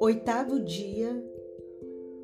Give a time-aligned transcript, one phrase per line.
[0.00, 1.24] Oitavo dia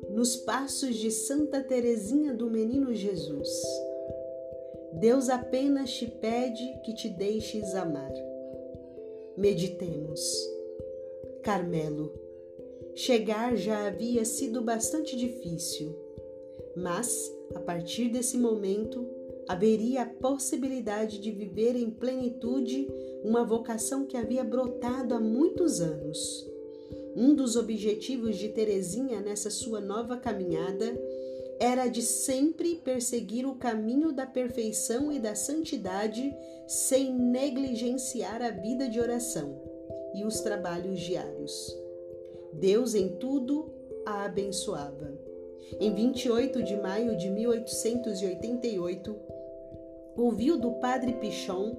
[0.09, 3.49] nos passos de Santa Teresinha do Menino Jesus.
[4.93, 8.11] Deus apenas te pede que te deixes amar.
[9.37, 10.21] Meditemos.
[11.41, 12.11] Carmelo.
[12.95, 15.95] Chegar já havia sido bastante difícil,
[16.75, 19.18] mas a partir desse momento
[19.49, 22.87] haveria a possibilidade de viver em plenitude
[23.23, 26.49] uma vocação que havia brotado há muitos anos
[27.15, 30.97] um dos objetivos de Teresinha nessa sua nova caminhada
[31.59, 36.33] era de sempre perseguir o caminho da perfeição e da santidade
[36.65, 39.61] sem negligenciar a vida de oração
[40.15, 41.77] e os trabalhos diários.
[42.53, 43.69] Deus em tudo
[44.05, 45.11] a abençoava.
[45.79, 49.15] Em 28 de maio de 1888,
[50.15, 51.75] ouviu do padre Pichon,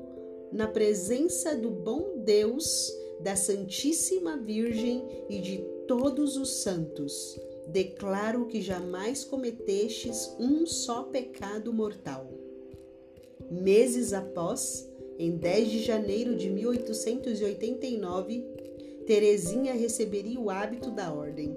[0.52, 7.38] na presença do bom Deus, da Santíssima Virgem e de todos os santos,
[7.68, 12.28] declaro que jamais cometestes um só pecado mortal.
[13.50, 14.88] Meses após,
[15.18, 18.44] em 10 de janeiro de 1889,
[19.06, 21.56] Teresinha receberia o hábito da ordem.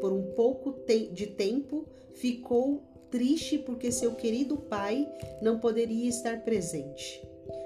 [0.00, 0.74] Por um pouco
[1.12, 2.82] de tempo, ficou
[3.12, 5.06] triste porque seu querido pai
[5.40, 7.22] não poderia estar presente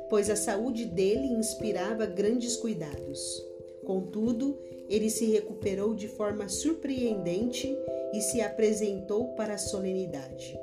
[0.09, 3.45] pois a saúde dele inspirava grandes cuidados.
[3.85, 7.77] Contudo, ele se recuperou de forma surpreendente
[8.13, 10.59] e se apresentou para a solenidade.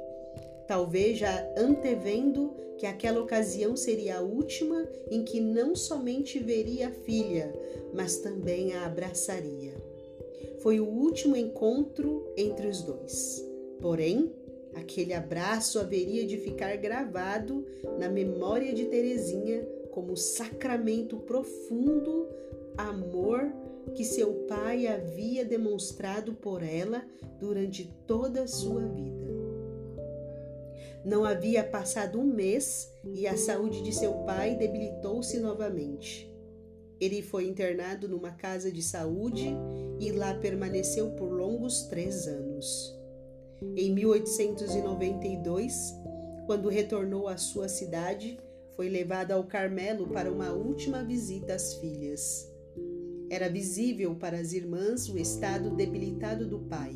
[0.67, 6.91] Talvez já antevendo que aquela ocasião seria a última em que não somente veria a
[6.91, 7.53] filha,
[7.93, 9.73] mas também a abraçaria.
[10.59, 13.45] Foi o último encontro entre os dois.
[13.81, 14.31] Porém,
[14.75, 17.65] Aquele abraço haveria de ficar gravado
[17.99, 22.27] na memória de Teresinha como sacramento profundo
[22.77, 23.53] amor
[23.93, 27.05] que seu pai havia demonstrado por ela
[27.39, 29.23] durante toda a sua vida.
[31.05, 36.31] Não havia passado um mês e a saúde de seu pai debilitou-se novamente.
[36.99, 39.53] Ele foi internado numa casa de saúde
[39.99, 43.02] e lá permaneceu por longos três anos.
[43.75, 45.95] Em 1892,
[46.45, 48.37] quando retornou à sua cidade,
[48.75, 52.47] foi levada ao Carmelo para uma última visita às filhas.
[53.29, 56.95] Era visível para as irmãs o estado debilitado do pai.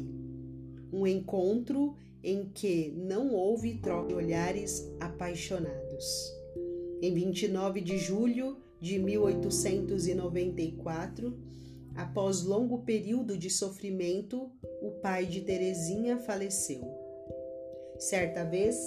[0.93, 6.31] Um encontro em que não houve troca de olhares apaixonados.
[7.01, 11.35] Em 29 de julho de 1894,
[11.97, 16.81] após longo período de sofrimento, o pai de Terezinha faleceu.
[17.97, 18.77] Certa vez,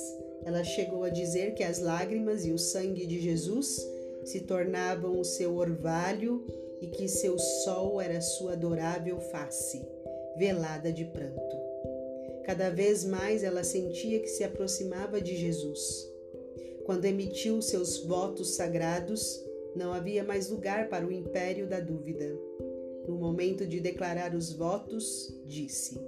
[0.44, 3.84] ela chegou a dizer que as lágrimas e o sangue de Jesus
[4.24, 6.46] se tornavam o seu orvalho
[6.80, 9.84] e que seu sol era sua adorável face,
[10.36, 11.56] velada de pranto.
[12.44, 16.08] Cada vez mais ela sentia que se aproximava de Jesus.
[16.86, 19.44] Quando emitiu seus votos sagrados,
[19.76, 22.49] não havia mais lugar para o império da dúvida.
[23.10, 26.00] No momento de declarar os votos, disse: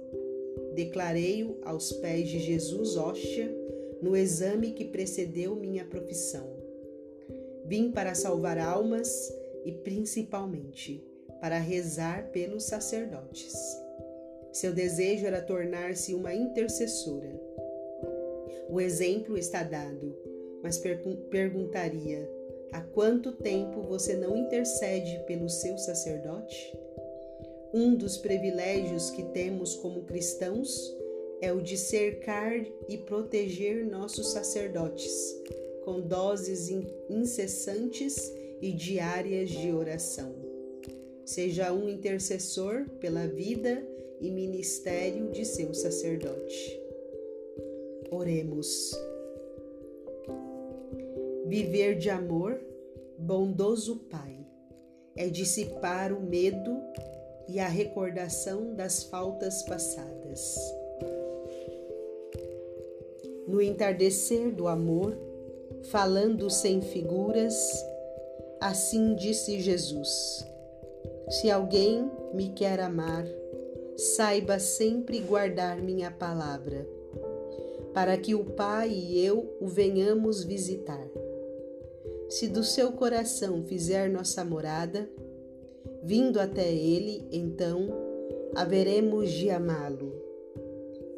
[0.73, 3.53] Declarei-o aos pés de Jesus hóstia
[4.01, 6.47] no exame que precedeu minha profissão.
[7.65, 9.29] Vim para salvar almas
[9.65, 11.03] e principalmente
[11.41, 13.53] para rezar pelos sacerdotes.
[14.53, 17.37] Seu desejo era tornar-se uma intercessora.
[18.69, 20.17] O exemplo está dado,
[20.63, 20.81] mas
[21.29, 22.31] perguntaria:
[22.73, 26.77] há quanto tempo você não intercede pelo seu sacerdote?
[27.73, 30.93] Um dos privilégios que temos como cristãos
[31.41, 32.53] é o de cercar
[32.89, 35.35] e proteger nossos sacerdotes
[35.83, 36.69] com doses
[37.09, 40.33] incessantes e diárias de oração.
[41.25, 43.85] Seja um intercessor pela vida
[44.21, 46.79] e ministério de seu sacerdote.
[48.09, 48.93] Oremos.
[51.53, 52.59] Viver de amor,
[53.15, 54.43] bondoso Pai,
[55.15, 56.75] é dissipar o medo
[57.47, 60.57] e a recordação das faltas passadas.
[63.47, 65.15] No entardecer do amor,
[65.91, 67.53] falando sem figuras,
[68.59, 70.43] assim disse Jesus:
[71.29, 73.27] Se alguém me quer amar,
[73.95, 76.83] saiba sempre guardar minha palavra,
[77.93, 81.22] para que o Pai e eu o venhamos visitar.
[82.29, 85.09] Se do seu coração fizer nossa morada,
[86.05, 87.87] Vindo até ele, então,
[88.53, 90.13] haveremos de amá-lo,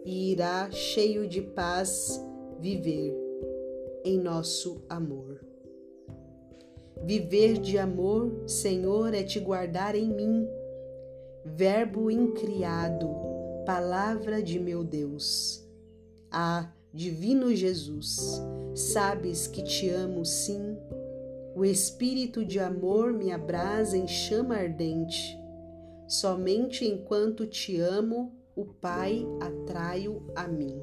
[0.06, 2.24] e irá cheio de paz
[2.60, 3.12] viver
[4.04, 5.44] em nosso amor.
[7.04, 10.48] Viver de amor, Senhor, é te guardar em mim.
[11.44, 13.10] Verbo incriado,
[13.66, 15.68] palavra de meu Deus.
[16.30, 18.40] Ah, Divino Jesus,
[18.76, 20.78] sabes que te amo sim.
[21.56, 25.40] O espírito de amor me abrasa em chama ardente.
[26.08, 30.80] Somente enquanto te amo, o Pai atraio a mim.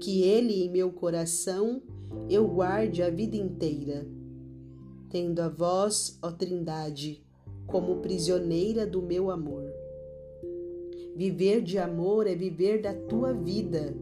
[0.00, 1.82] Que Ele em meu coração
[2.28, 4.06] eu guarde a vida inteira
[5.10, 7.22] tendo a vós, ó Trindade,
[7.66, 9.64] como prisioneira do meu amor.
[11.16, 13.94] Viver de amor é viver da tua vida,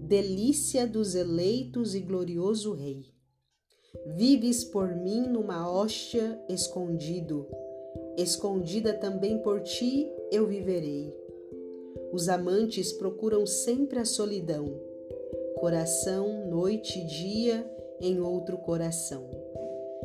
[0.00, 3.02] delícia dos eleitos e glorioso Rei.
[4.06, 7.46] Vives por mim numa hóstia escondido,
[8.16, 11.14] escondida também por ti eu viverei.
[12.12, 14.80] Os amantes procuram sempre a solidão,
[15.56, 17.70] coração, noite e dia
[18.00, 19.28] em outro coração.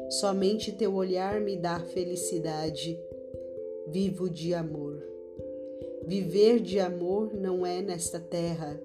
[0.09, 2.99] Somente teu olhar me dá felicidade.
[3.87, 5.03] Vivo de amor.
[6.05, 8.81] Viver de amor não é nesta terra,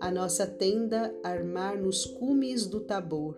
[0.00, 3.36] a nossa tenda armar nos cumes do Tabor.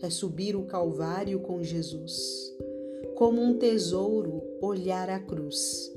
[0.00, 2.54] É subir o Calvário com Jesus.
[3.14, 5.92] Como um tesouro, olhar a cruz.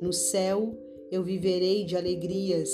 [0.00, 0.78] No céu
[1.10, 2.70] eu viverei de alegrias,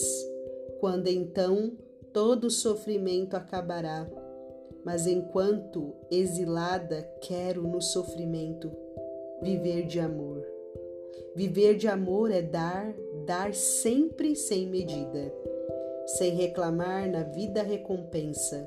[0.81, 1.73] quando então
[2.13, 4.09] todo sofrimento acabará
[4.89, 8.71] mas enquanto exilada quero no sofrimento
[9.43, 10.43] viver de amor.
[11.35, 12.95] Viver de amor é dar,
[13.27, 15.31] dar sempre sem medida,
[16.07, 18.67] sem reclamar na vida recompensa.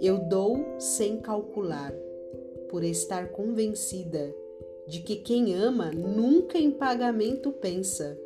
[0.00, 1.92] Eu dou sem calcular,
[2.68, 4.34] por estar convencida
[4.86, 8.18] de que quem ama nunca em pagamento pensa.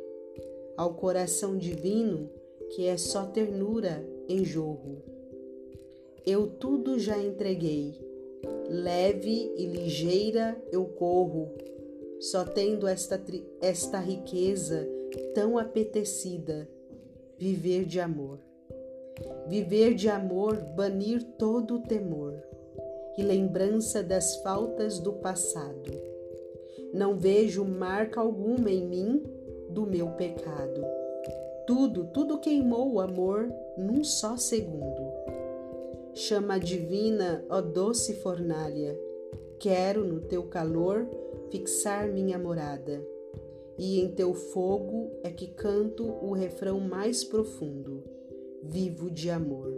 [0.75, 2.29] Ao coração divino,
[2.71, 5.13] que é só ternura em jorro
[6.25, 7.99] eu tudo já entreguei.
[8.69, 11.53] Leve e ligeira eu corro,
[12.19, 13.21] só tendo esta,
[13.61, 14.87] esta riqueza
[15.33, 16.69] tão apetecida,
[17.37, 18.39] viver de amor.
[19.47, 22.33] Viver de amor, banir todo o temor
[23.17, 25.91] e lembrança das faltas do passado.
[26.93, 29.23] Não vejo marca alguma em mim
[29.69, 30.83] do meu pecado.
[31.65, 35.23] Tudo, tudo queimou o amor num só segundo
[36.15, 38.95] Chama divina, ó doce fornalha,
[39.59, 41.09] quero no teu calor
[41.49, 43.03] fixar minha morada.
[43.79, 48.03] E em teu fogo é que canto o refrão mais profundo,
[48.63, 49.71] vivo de amor.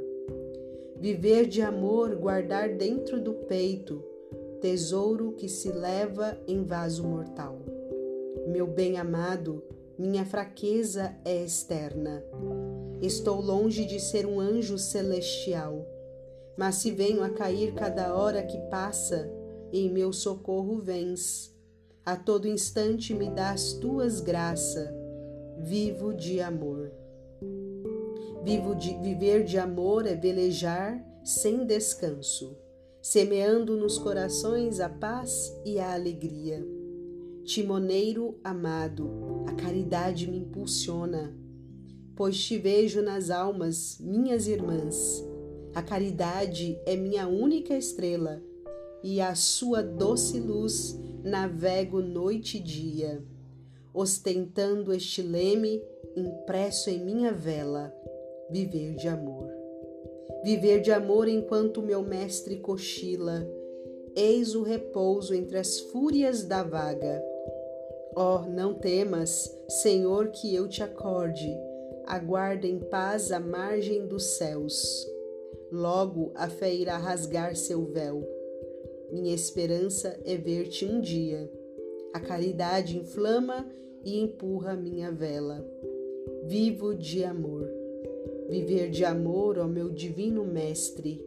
[0.98, 4.04] Viver de amor, guardar dentro do peito,
[4.62, 7.60] tesouro que se leva em vaso mortal.
[8.48, 9.64] Meu bem amado,
[9.98, 12.24] minha fraqueza é externa.
[13.02, 15.86] Estou longe de ser um anjo celestial
[16.58, 19.30] mas se venho a cair cada hora que passa,
[19.74, 21.54] em meu socorro vens.
[22.06, 24.90] A todo instante me dás tuas graças.
[25.58, 26.92] Vivo de amor.
[28.46, 32.56] Vivo de, viver de amor é velejar sem descanso,
[33.02, 36.66] semeando nos corações a paz e a alegria.
[37.44, 41.36] Timoneiro amado, a caridade me impulsiona,
[42.16, 45.26] pois te vejo nas almas, minhas irmãs
[45.76, 48.42] a caridade é minha única estrela,
[49.04, 53.22] e a sua doce luz navego noite e dia,
[53.94, 55.82] ostentando este leme
[56.16, 57.94] impresso em minha vela,
[58.50, 59.50] viver de amor.
[60.44, 63.48] Viver de amor enquanto meu mestre cochila,
[64.16, 67.24] eis o repouso entre as fúrias da vaga.
[68.16, 71.52] Oh, não temas, Senhor, que eu te acorde,
[72.06, 75.06] aguarda em paz a margem dos céus.
[75.72, 78.24] Logo a fé irá rasgar seu véu.
[79.12, 81.52] Minha esperança é ver-te um dia.
[82.14, 83.68] A caridade inflama
[84.04, 85.66] e empurra minha vela.
[86.46, 87.65] Vivo de amor.
[88.50, 91.24] Viver de amor, ó meu divino Mestre,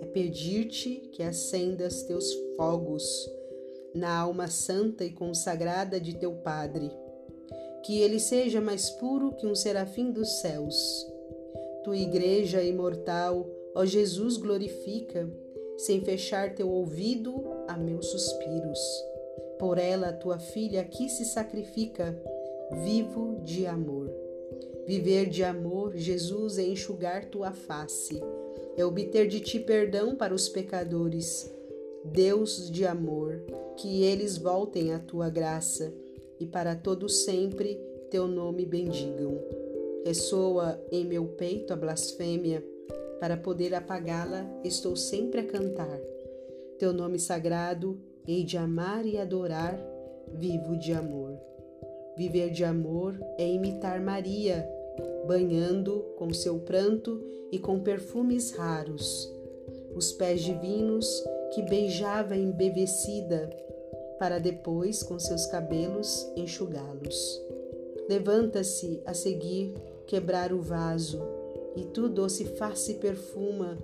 [0.00, 3.30] é pedir-te que acendas teus fogos
[3.94, 6.90] na alma santa e consagrada de teu Padre,
[7.84, 11.06] que ele seja mais puro que um serafim dos céus.
[11.84, 15.28] Tua igreja imortal, Ó Jesus, glorifica,
[15.78, 18.78] sem fechar teu ouvido a meus suspiros.
[19.58, 22.14] Por ela, tua filha aqui se sacrifica,
[22.84, 24.12] vivo de amor.
[24.86, 28.20] Viver de amor, Jesus, é enxugar tua face,
[28.76, 31.52] é obter de ti perdão para os pecadores.
[32.04, 33.40] Deus de amor,
[33.76, 35.94] que eles voltem à tua graça
[36.40, 39.38] e para todo sempre teu nome bendigam.
[40.04, 42.64] Ressoa em meu peito a blasfêmia
[43.20, 46.00] para poder apagá-la, estou sempre a cantar.
[46.76, 49.78] Teu nome sagrado hei de amar e adorar,
[50.32, 51.31] vivo de amor.
[52.16, 54.68] Viver de amor é imitar Maria,
[55.26, 59.32] banhando com seu pranto e com perfumes raros
[59.94, 63.50] os pés divinos que beijava embevecida,
[64.18, 67.42] para depois, com seus cabelos, enxugá-los.
[68.08, 69.74] Levanta-se a seguir,
[70.06, 71.20] quebrar o vaso,
[71.76, 73.78] e tu, doce face, perfuma,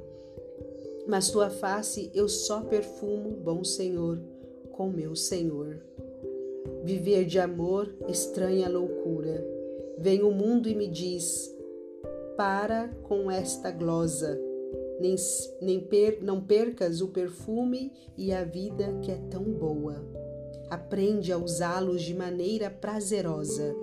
[1.06, 4.20] mas tua face eu só perfumo, bom Senhor,
[4.72, 5.82] com meu Senhor.
[6.88, 9.46] Viver de amor, estranha loucura.
[9.98, 11.54] Vem o mundo e me diz:
[12.34, 14.40] para com esta glosa,
[14.98, 15.14] nem,
[15.60, 20.02] nem per, não percas o perfume e a vida que é tão boa.
[20.70, 23.76] Aprende a usá-los de maneira prazerosa.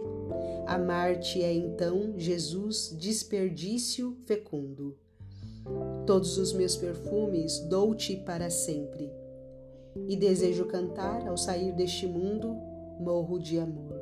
[0.66, 4.98] Amar-te é então, Jesus, desperdício fecundo.
[6.08, 9.12] Todos os meus perfumes dou-te para sempre.
[10.08, 13.94] E desejo cantar ao sair deste mundo, morro de amor.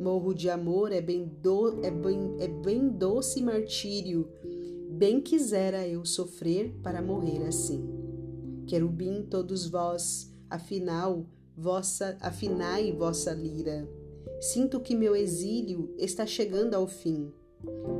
[0.00, 4.28] Morro de amor é bem, do, é bem, é bem doce martírio
[4.98, 7.88] Bem quisera eu sofrer para morrer assim.
[8.66, 11.24] Querubim, todos vós, afinal,
[11.56, 13.88] vossa, afinai vossa lira.
[14.40, 17.32] Sinto que meu exílio está chegando ao fim.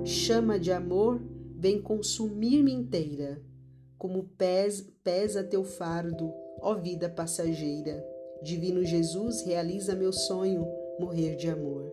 [0.04, 1.22] Chama de amor
[1.56, 3.40] vem consumir-me inteira.
[3.96, 8.04] Como pesa, pesa teu fardo, ó vida passageira.
[8.42, 10.66] Divino Jesus, realiza meu sonho,
[10.98, 11.92] morrer de amor.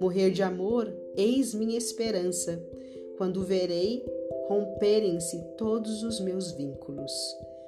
[0.00, 2.62] Morrer de amor, eis minha esperança.
[3.16, 4.04] Quando verei
[4.50, 7.12] romperem-se todos os meus vínculos.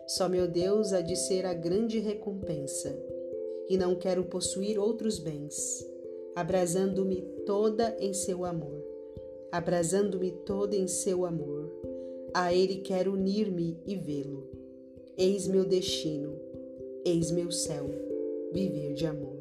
[0.07, 2.99] Só meu Deus há de ser a grande recompensa.
[3.69, 5.87] E não quero possuir outros bens,
[6.35, 8.83] abrasando-me toda em seu amor.
[9.52, 11.71] Abrasando-me toda em seu amor.
[12.35, 14.50] A Ele quero unir-me e vê-lo.
[15.16, 16.35] Eis meu destino,
[17.04, 17.90] eis meu céu,
[18.52, 19.32] viver de amor.